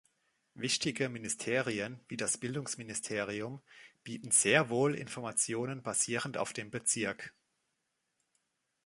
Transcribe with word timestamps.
Wichtige 0.55 1.09
Ministerien, 1.09 1.99
wie 2.07 2.17
das 2.17 2.39
Bildungsministerium, 2.39 3.61
bieten 4.03 4.31
sehr 4.31 4.71
wohl 4.71 4.95
Informationen 4.95 5.83
basierend 5.83 6.39
auf 6.39 6.53
dem 6.53 6.71
Bezirk. 6.71 7.35